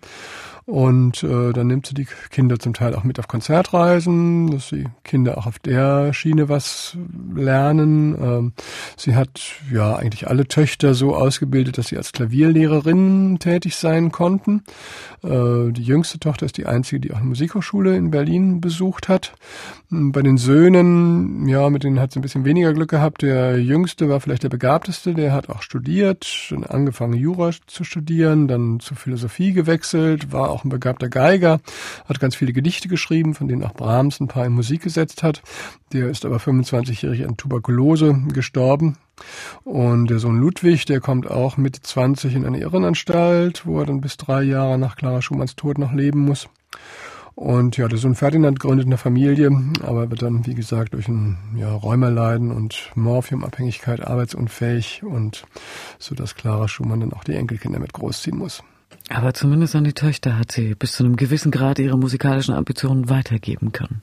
[0.66, 4.86] Und äh, dann nimmt sie die Kinder zum Teil auch mit auf Konzertreisen, dass die
[5.04, 6.98] Kinder auch auf der Schiene was
[7.32, 8.16] lernen.
[8.20, 8.52] Ähm,
[8.96, 9.40] sie hat
[9.72, 14.64] ja eigentlich alle Töchter so ausgebildet, dass sie als Klavierlehrerin tätig sein konnten.
[15.22, 19.34] Äh, die jüngste Tochter ist die einzige, die auch eine Musikhochschule in Berlin besucht hat.
[19.88, 23.22] Bei den Söhnen, ja, mit denen hat sie ein bisschen weniger Glück gehabt.
[23.22, 28.80] Der jüngste war vielleicht der begabteste, der hat auch studiert, angefangen Jura zu studieren, dann
[28.80, 31.60] zur Philosophie gewechselt, war auch ein begabter Geiger,
[32.08, 35.42] hat ganz viele Gedichte geschrieben, von denen auch Brahms ein paar in Musik gesetzt hat.
[35.92, 38.96] Der ist aber 25-jährig an Tuberkulose gestorben.
[39.64, 44.00] Und der Sohn Ludwig, der kommt auch mit 20 in eine Irrenanstalt, wo er dann
[44.00, 46.48] bis drei Jahre nach Clara Schumanns Tod noch leben muss.
[47.36, 49.50] Und ja, der Sohn Ferdinand gründet eine Familie,
[49.82, 55.44] aber wird dann, wie gesagt, durch ein ja, Räumerleiden und Morphiumabhängigkeit arbeitsunfähig und
[55.98, 58.62] so dass Clara Schumann dann auch die Enkelkinder mit großziehen muss.
[59.08, 63.08] Aber zumindest an die Töchter hat sie bis zu einem gewissen Grad ihre musikalischen Ambitionen
[63.08, 64.02] weitergeben können.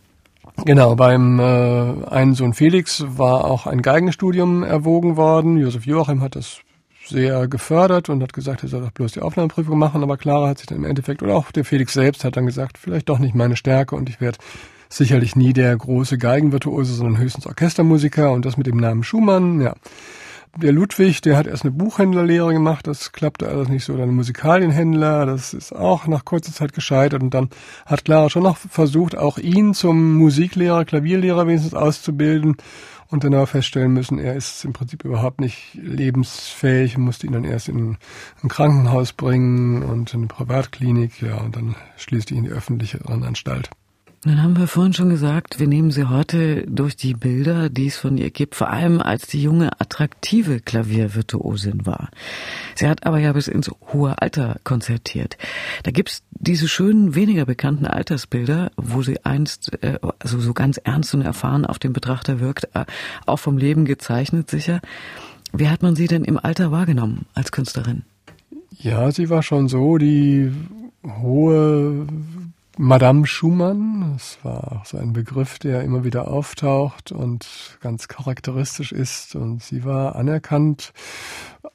[0.66, 5.58] Genau, beim äh, einen Sohn Felix war auch ein Geigenstudium erwogen worden.
[5.58, 6.60] Josef Joachim hat das
[7.06, 10.60] sehr gefördert und hat gesagt, er soll doch bloß die Aufnahmeprüfung machen, aber Clara hat
[10.60, 13.36] sich dann im Endeffekt, oder auch der Felix selbst hat dann gesagt, vielleicht doch nicht
[13.36, 14.38] meine Stärke und ich werde
[14.90, 19.74] sicherlich nie der große Geigenvirtuose, sondern höchstens Orchestermusiker und das mit dem Namen Schumann, ja.
[20.56, 25.26] Der Ludwig, der hat erst eine Buchhändlerlehre gemacht, das klappte alles nicht so, dann Musikalienhändler,
[25.26, 27.24] das ist auch nach kurzer Zeit gescheitert.
[27.24, 27.50] Und dann
[27.88, 32.58] hat Clara schon noch versucht, auch ihn zum Musiklehrer, Klavierlehrer wenigstens auszubilden
[33.10, 37.46] und dann aber feststellen müssen, er ist im Prinzip überhaupt nicht lebensfähig musste ihn dann
[37.46, 37.98] erst in
[38.44, 43.72] ein Krankenhaus bringen und in eine Privatklinik, ja, und dann schließlich in die öffentliche Anstalt.
[44.26, 47.98] Dann haben wir vorhin schon gesagt, wir nehmen sie heute durch die Bilder, die es
[47.98, 52.10] von ihr gibt, vor allem als die junge, attraktive Klaviervirtuosin war.
[52.76, 55.38] Sie hat aber ja bis ins hohe Alter konzertiert.
[55.84, 61.14] Da gibt's diese schönen, weniger bekannten Altersbilder, wo sie einst äh, also so ganz ernst
[61.14, 62.86] und erfahren auf den Betrachter wirkt, äh,
[63.26, 64.80] auch vom Leben gezeichnet sicher.
[65.52, 68.04] Wie hat man sie denn im Alter wahrgenommen als Künstlerin?
[68.72, 70.52] Ja, sie war schon so die
[71.06, 72.08] hohe
[72.78, 78.92] Madame Schumann, das war auch so ein Begriff, der immer wieder auftaucht und ganz charakteristisch
[78.92, 79.36] ist.
[79.36, 80.92] Und sie war anerkannt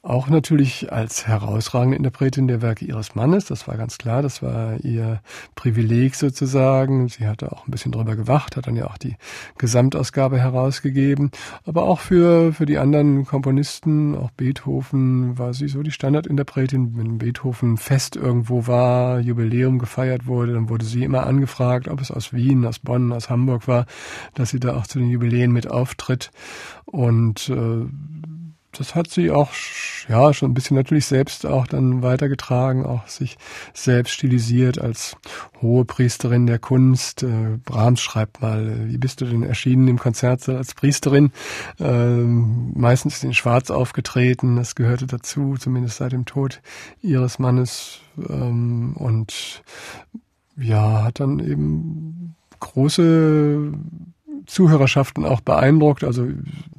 [0.02, 4.78] auch natürlich als herausragende Interpretin der Werke ihres Mannes, das war ganz klar, das war
[4.84, 5.20] ihr
[5.54, 7.08] Privileg sozusagen.
[7.08, 9.16] Sie hatte auch ein bisschen drüber gewacht, hat dann ja auch die
[9.56, 11.30] Gesamtausgabe herausgegeben.
[11.64, 16.96] Aber auch für, für die anderen Komponisten, auch Beethoven, war sie so die Standardinterpretin.
[16.96, 22.10] Wenn Beethoven fest irgendwo war, Jubiläum gefeiert wurde, dann wurde sie immer angefragt, ob es
[22.10, 23.86] aus Wien, aus Bonn, aus Hamburg war,
[24.34, 26.30] dass sie da auch zu den Jubiläen mit auftritt.
[26.84, 27.86] Und äh,
[28.72, 29.50] das hat sie auch
[30.08, 33.36] ja schon ein bisschen natürlich selbst auch dann weitergetragen, auch sich
[33.74, 35.16] selbst stilisiert als
[35.60, 37.22] hohe Priesterin der Kunst.
[37.22, 41.32] Äh, Brahms schreibt mal, wie bist du denn erschienen im Konzertsaal als Priesterin?
[41.80, 46.60] Ähm, meistens in Schwarz aufgetreten, das gehörte dazu, zumindest seit dem Tod
[47.02, 48.00] ihres Mannes.
[48.16, 49.62] Ähm, und
[50.58, 53.72] ja, hat dann eben große
[54.48, 56.02] Zuhörerschaften auch beeindruckt.
[56.02, 56.26] Also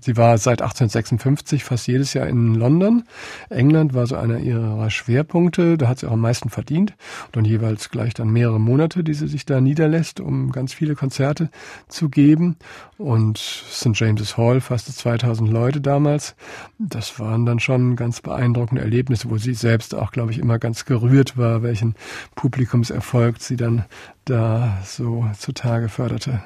[0.02, 3.04] sie war seit 1856 fast jedes Jahr in London.
[3.50, 5.78] England war so einer ihrer Schwerpunkte.
[5.78, 6.96] Da hat sie auch am meisten verdient.
[7.28, 10.96] Und dann jeweils gleich dann mehrere Monate, die sie sich da niederlässt, um ganz viele
[10.96, 11.50] Konzerte
[11.88, 12.58] zu geben.
[12.98, 13.92] Und St.
[13.94, 16.36] James's Hall, fast 2000 Leute damals.
[16.80, 20.86] Das waren dann schon ganz beeindruckende Erlebnisse, wo sie selbst auch, glaube ich, immer ganz
[20.86, 21.96] gerührt war, welchen
[22.34, 23.86] Publikumserfolg sie dann
[24.26, 26.42] da so zutage förderte.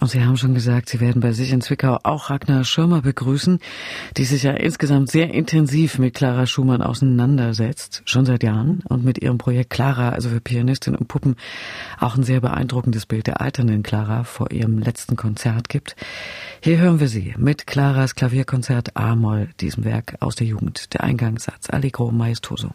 [0.00, 3.60] Und Sie haben schon gesagt, Sie werden bei sich in Zwickau auch Ragnar Schirmer begrüßen,
[4.16, 9.18] die sich ja insgesamt sehr intensiv mit Clara Schumann auseinandersetzt, schon seit Jahren, und mit
[9.18, 11.36] ihrem Projekt Clara, also für Pianistin und Puppen,
[11.98, 15.96] auch ein sehr beeindruckendes Bild der alternden Clara vor ihrem letzten Konzert gibt.
[16.62, 21.68] Hier hören wir sie mit Claras Klavierkonzert A-Moll, diesem Werk aus der Jugend, der Eingangssatz
[21.68, 22.70] Allegro Maestoso.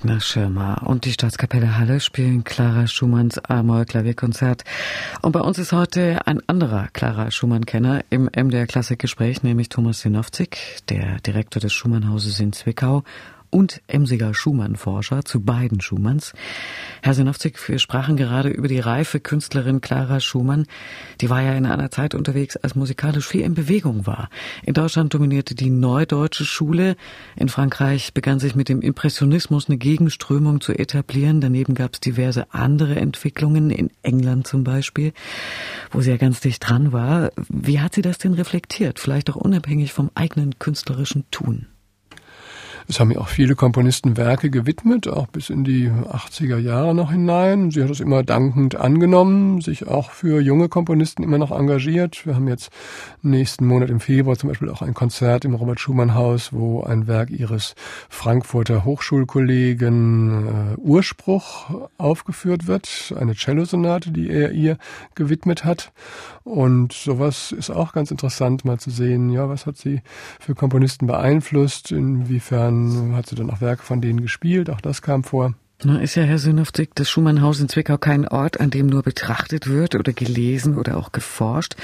[0.00, 4.64] Ragnar Schirmer und die Staatskapelle Halle spielen Clara Schumanns Amor Klavierkonzert.
[5.20, 10.56] Und bei uns ist heute ein anderer Clara Schumann-Kenner im MDR Klassikgespräch, nämlich Thomas Sinowczyk,
[10.88, 13.04] der Direktor des Schumannhauses in Zwickau
[13.50, 16.32] und Emsiger Schumann-Forscher zu beiden Schumanns.
[17.02, 20.66] Herr Sinowczyk, wir sprachen gerade über die reife Künstlerin Clara Schumann.
[21.20, 24.30] Die war ja in einer Zeit unterwegs, als musikalisch viel in Bewegung war.
[24.64, 26.96] In Deutschland dominierte die Neudeutsche Schule.
[27.36, 31.40] In Frankreich begann sich mit dem Impressionismus eine Gegenströmung zu etablieren.
[31.40, 35.12] Daneben gab es diverse andere Entwicklungen, in England zum Beispiel,
[35.90, 37.32] wo sie ja ganz dicht dran war.
[37.48, 38.98] Wie hat sie das denn reflektiert?
[38.98, 41.66] Vielleicht auch unabhängig vom eigenen künstlerischen Tun?
[42.90, 47.12] Es haben ja auch viele Komponisten Werke gewidmet, auch bis in die 80er Jahre noch
[47.12, 47.70] hinein.
[47.70, 52.26] Sie hat es immer dankend angenommen, sich auch für junge Komponisten immer noch engagiert.
[52.26, 52.70] Wir haben jetzt
[53.22, 57.06] nächsten Monat im Februar zum Beispiel auch ein Konzert im Robert Schumann Haus, wo ein
[57.06, 57.76] Werk ihres
[58.08, 64.78] Frankfurter Hochschulkollegen äh, Urspruch aufgeführt wird, eine Cellosonate, die er ihr
[65.14, 65.92] gewidmet hat.
[66.44, 70.00] Und sowas ist auch ganz interessant, mal zu sehen, ja, was hat sie
[70.38, 75.22] für Komponisten beeinflusst, inwiefern hat sie dann auch Werke von denen gespielt, auch das kam
[75.22, 75.54] vor.
[75.82, 79.66] Na, ist ja Herr Synowczyk, das Schumannhaus in Zwickau kein Ort, an dem nur betrachtet
[79.66, 81.74] wird oder gelesen oder auch geforscht,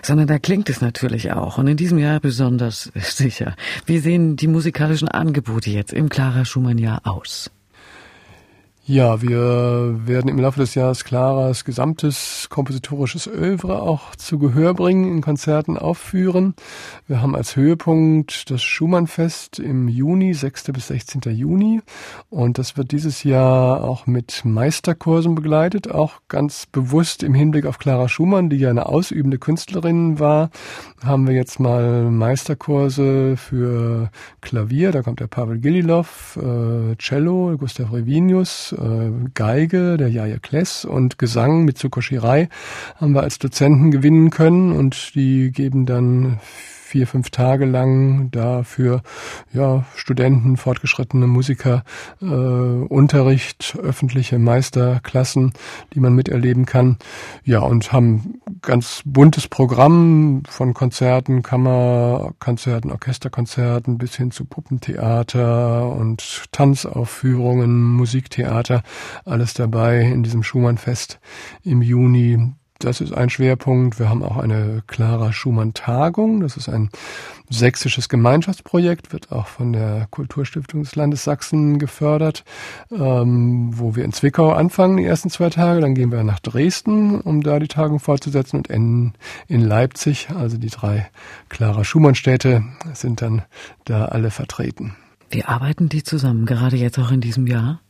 [0.00, 3.56] sondern da klingt es natürlich auch und in diesem Jahr besonders sicher.
[3.84, 7.50] Wie sehen die musikalischen Angebote jetzt im Clara Schumann-Jahr aus?
[8.84, 15.04] Ja, wir werden im Laufe des Jahres Claras gesamtes kompositorisches Övre auch zu Gehör bringen,
[15.08, 16.54] in Konzerten aufführen.
[17.06, 20.72] Wir haben als Höhepunkt das Schumannfest im Juni, 6.
[20.72, 21.20] bis 16.
[21.32, 21.80] Juni.
[22.32, 27.78] Und das wird dieses Jahr auch mit Meisterkursen begleitet, auch ganz bewusst im Hinblick auf
[27.78, 30.48] Clara Schumann, die ja eine ausübende Künstlerin war,
[31.04, 37.92] haben wir jetzt mal Meisterkurse für Klavier, da kommt der Pavel Gililov, äh, Cello, Gustav
[37.92, 42.48] Revinius, äh, Geige, der Jaja Kless und Gesang mit Tsukoshirei
[42.96, 44.72] haben wir als Dozenten gewinnen können.
[44.72, 46.40] Und die geben dann
[46.92, 49.00] vier, fünf Tage lang da für
[49.50, 51.84] ja, Studenten, fortgeschrittene Musiker
[52.20, 55.54] äh, Unterricht, öffentliche Meisterklassen,
[55.94, 56.98] die man miterleben kann.
[57.44, 66.44] Ja, und haben ganz buntes Programm von Konzerten, Kammerkonzerten, Orchesterkonzerten bis hin zu Puppentheater und
[66.52, 68.82] Tanzaufführungen, Musiktheater,
[69.24, 71.20] alles dabei in diesem Schumannfest
[71.64, 72.52] im Juni.
[72.84, 74.00] Das ist ein Schwerpunkt.
[74.00, 76.40] Wir haben auch eine Clara Schumann Tagung.
[76.40, 76.90] Das ist ein
[77.48, 82.44] sächsisches Gemeinschaftsprojekt, wird auch von der Kulturstiftung des Landes Sachsen gefördert,
[82.90, 85.80] ähm, wo wir in Zwickau anfangen, die ersten zwei Tage.
[85.80, 89.12] Dann gehen wir nach Dresden, um da die Tagung fortzusetzen und enden
[89.46, 90.30] in Leipzig.
[90.30, 91.08] Also die drei
[91.50, 92.64] Clara Schumann Städte
[92.94, 93.42] sind dann
[93.84, 94.96] da alle vertreten.
[95.30, 97.80] Wie arbeiten die zusammen, gerade jetzt auch in diesem Jahr?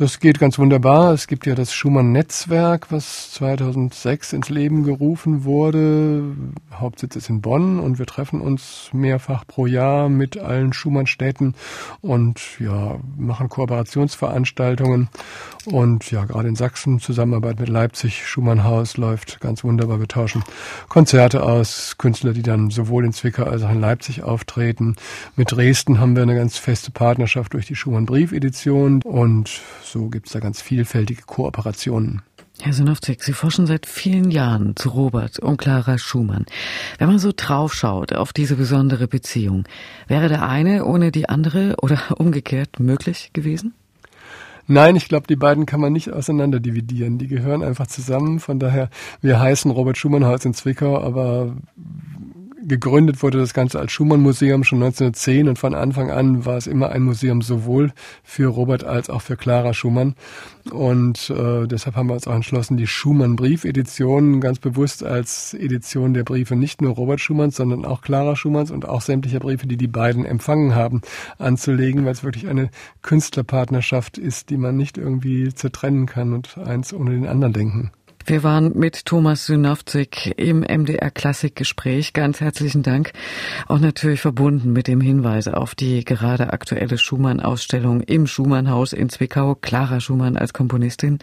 [0.00, 1.12] Das geht ganz wunderbar.
[1.12, 6.22] Es gibt ja das Schumann-Netzwerk, was 2006 ins Leben gerufen wurde.
[6.72, 11.54] Hauptsitz ist in Bonn und wir treffen uns mehrfach pro Jahr mit allen Schumann-Städten
[12.00, 15.10] und ja, machen Kooperationsveranstaltungen.
[15.66, 20.00] Und ja, gerade in Sachsen Zusammenarbeit mit Leipzig, Schumann-Haus läuft ganz wunderbar.
[20.00, 20.42] Wir tauschen
[20.88, 24.96] Konzerte aus, Künstler, die dann sowohl in Zwickau als auch in Leipzig auftreten.
[25.36, 29.60] Mit Dresden haben wir eine ganz feste Partnerschaft durch die Schumann-Brief-Edition und
[29.90, 32.22] so gibt es da ganz vielfältige Kooperationen.
[32.62, 36.44] Herr Sinowczyk, Sie forschen seit vielen Jahren zu Robert und Clara Schumann.
[36.98, 39.64] Wenn man so draufschaut auf diese besondere Beziehung,
[40.08, 43.74] wäre der eine ohne die andere oder umgekehrt möglich gewesen?
[44.66, 47.18] Nein, ich glaube, die beiden kann man nicht auseinander dividieren.
[47.18, 48.38] Die gehören einfach zusammen.
[48.38, 48.88] Von daher,
[49.20, 51.56] wir heißen Robert Schumann Haus in Zwickau, aber
[52.70, 56.90] gegründet wurde das Ganze als Schumann-Museum schon 1910 und von Anfang an war es immer
[56.90, 60.14] ein Museum sowohl für Robert als auch für Clara Schumann.
[60.70, 66.22] Und äh, deshalb haben wir uns auch entschlossen, die Schumann-Briefedition ganz bewusst als Edition der
[66.22, 69.88] Briefe nicht nur Robert Schumanns, sondern auch Clara Schumanns und auch sämtliche Briefe, die die
[69.88, 71.00] beiden empfangen haben,
[71.38, 72.70] anzulegen, weil es wirklich eine
[73.02, 77.90] Künstlerpartnerschaft ist, die man nicht irgendwie zertrennen kann und eins ohne den anderen denken.
[78.30, 82.12] Wir waren mit Thomas Synowczyk im MDR Klassikgespräch.
[82.12, 83.10] Ganz herzlichen Dank.
[83.66, 89.56] Auch natürlich verbunden mit dem Hinweis auf die gerade aktuelle Schumann-Ausstellung im Schumannhaus in Zwickau.
[89.56, 91.18] Clara Schumann als Komponistin.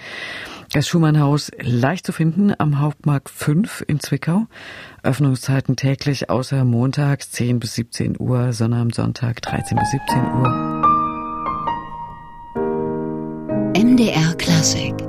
[0.74, 4.48] Das Schumannhaus leicht zu finden am Hauptmarkt 5 in Zwickau.
[5.02, 10.74] Öffnungszeiten täglich außer montags 10 bis 17 Uhr, sondern am Sonntag 13 bis 17 Uhr.
[13.78, 15.07] MDR Klassik